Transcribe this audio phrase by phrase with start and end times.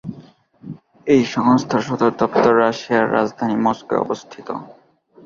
[1.07, 4.47] এই সংস্থার সদর দপ্তর রাশিয়ার রাজধানী মস্কোয় অবস্থিত।